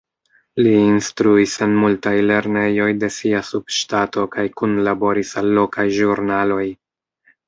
[0.59, 6.65] Li instruis en multaj lernejoj de sia subŝtato kaj kunlaboris al lokaj ĵurnaloj.